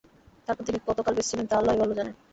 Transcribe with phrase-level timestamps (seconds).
[0.47, 2.15] তারপর তিনি কতকাল বেঁচেছিলেন তা আল্লাহই ভালো জানেন।